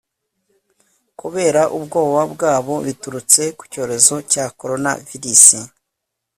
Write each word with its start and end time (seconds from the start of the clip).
kubera 1.19 1.61
ubwoba 1.77 2.21
bwabo, 2.33 2.73
biturutse 2.87 3.41
ku 3.57 3.63
cyorezo 3.73 4.15
cya 4.31 4.45
coronavirus 4.59 5.45